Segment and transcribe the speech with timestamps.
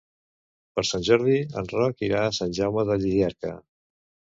[0.79, 3.59] Per Sant Jordi en Roc irà a Sant Jaume de Llierca.